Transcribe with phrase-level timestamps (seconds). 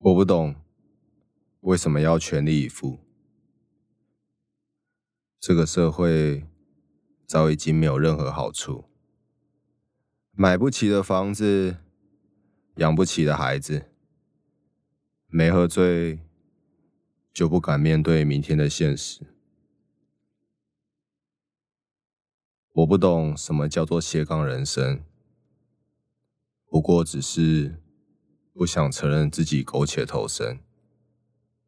[0.00, 0.54] 我不懂
[1.62, 3.00] 为什么要全力以赴。
[5.40, 6.46] 这个社会
[7.26, 8.84] 早已经没有任何好处，
[10.30, 11.78] 买不起的房子，
[12.76, 13.86] 养不起的孩子，
[15.26, 16.20] 没喝醉
[17.32, 19.26] 就不敢面对明天的现实。
[22.72, 25.02] 我不懂什么叫做斜杠人生，
[26.68, 27.82] 不过只是。
[28.58, 30.58] 不想承认自己苟且偷生，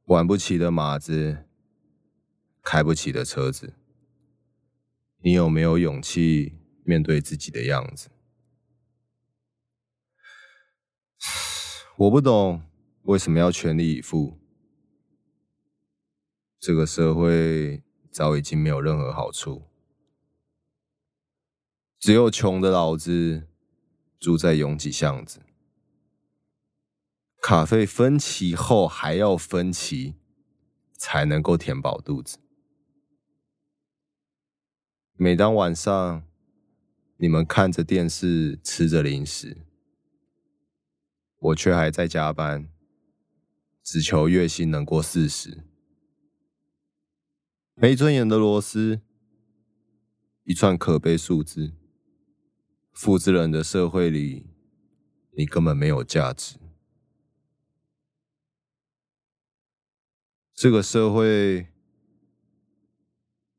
[0.07, 1.45] 玩不起的马子，
[2.65, 3.75] 开不起的车子，
[5.19, 8.09] 你有没有勇气面对自己的样子？
[11.97, 12.65] 我不懂
[13.03, 14.41] 为什么要全力以赴。
[16.59, 19.63] 这个社会早已经没有任何好处，
[22.01, 23.47] 只有穷的老子
[24.19, 25.41] 住在拥挤巷子。
[27.51, 30.15] 卡费分期后还要分期，
[30.93, 32.39] 才能够填饱肚子。
[35.17, 36.23] 每当晚上，
[37.17, 39.67] 你们看着电视，吃着零食，
[41.41, 42.69] 我却还在加班，
[43.83, 45.65] 只求月薪能过四十。
[47.75, 49.01] 没尊严的螺丝，
[50.45, 51.73] 一串可悲数字，
[52.93, 54.47] 复制人的社会里，
[55.37, 56.55] 你根本没有价值。
[60.61, 61.69] 这个社会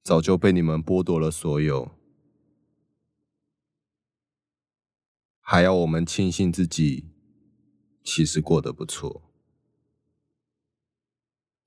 [0.03, 1.97] 早就被你们剥夺了所有，
[5.39, 7.09] 还要我们庆幸自己
[8.03, 9.23] 其实过得不错，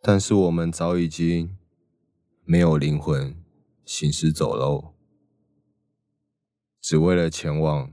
[0.00, 1.58] 但是我们早已经
[2.44, 3.36] 没有灵魂，
[3.84, 4.94] 行尸走肉，
[6.80, 7.92] 只为了前往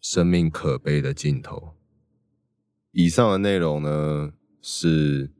[0.00, 1.76] 生命可悲的尽头。
[2.90, 5.30] 以上的内容呢是。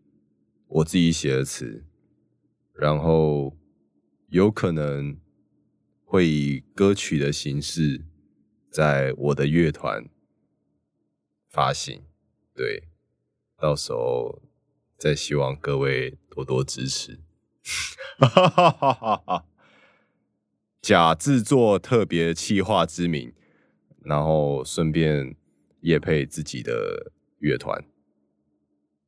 [0.75, 1.85] 我自己写的词，
[2.73, 3.57] 然后
[4.27, 5.21] 有可能
[6.05, 8.05] 会以歌曲的形式
[8.73, 10.11] 在我的乐团
[11.49, 12.03] 发行，
[12.57, 12.89] 对，
[13.57, 14.43] 到时候
[14.99, 17.21] 再希望各位多多支持。
[20.83, 23.33] 假制作特别企划之名，
[24.03, 25.37] 然后顺便
[25.81, 27.85] 也配自己的乐团，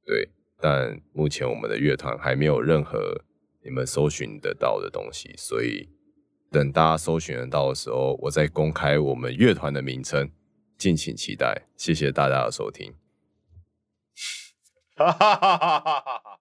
[0.05, 0.31] 对。
[0.61, 3.23] 但目前我们的乐团还没有任何
[3.63, 5.89] 你们搜寻得到的东西，所以
[6.51, 10.31] 等大家搜寻得到的时候，我再公开我们乐团的名称，
[10.79, 11.67] 敬请期待。
[11.77, 12.95] 谢谢大家的收听。
[14.97, 16.36] 哈哈哈哈哈哈。